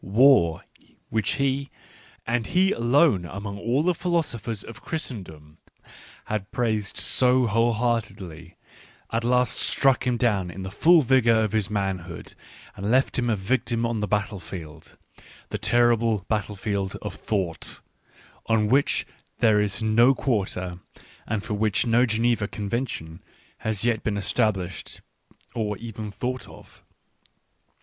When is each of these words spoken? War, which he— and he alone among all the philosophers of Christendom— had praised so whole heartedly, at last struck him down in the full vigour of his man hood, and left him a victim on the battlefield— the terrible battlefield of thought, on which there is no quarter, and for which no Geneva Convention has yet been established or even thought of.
War, 0.03 0.63
which 1.11 1.33
he— 1.33 1.69
and 2.25 2.47
he 2.47 2.71
alone 2.71 3.23
among 3.23 3.59
all 3.59 3.83
the 3.83 3.93
philosophers 3.93 4.63
of 4.63 4.81
Christendom— 4.81 5.59
had 6.25 6.49
praised 6.51 6.97
so 6.97 7.45
whole 7.45 7.73
heartedly, 7.73 8.57
at 9.11 9.23
last 9.23 9.59
struck 9.59 10.07
him 10.07 10.17
down 10.17 10.49
in 10.49 10.63
the 10.63 10.71
full 10.71 11.03
vigour 11.03 11.43
of 11.43 11.51
his 11.51 11.69
man 11.69 11.99
hood, 11.99 12.33
and 12.75 12.89
left 12.89 13.19
him 13.19 13.29
a 13.29 13.35
victim 13.35 13.85
on 13.85 13.99
the 13.99 14.07
battlefield— 14.07 14.97
the 15.51 15.59
terrible 15.59 16.25
battlefield 16.27 16.95
of 17.03 17.13
thought, 17.13 17.79
on 18.47 18.69
which 18.69 19.05
there 19.37 19.61
is 19.61 19.83
no 19.83 20.15
quarter, 20.15 20.79
and 21.27 21.43
for 21.43 21.53
which 21.53 21.85
no 21.85 22.07
Geneva 22.07 22.47
Convention 22.47 23.21
has 23.59 23.85
yet 23.85 24.03
been 24.03 24.17
established 24.17 25.01
or 25.53 25.77
even 25.77 26.09
thought 26.09 26.49
of. 26.49 26.81